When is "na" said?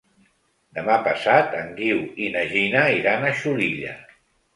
2.37-2.41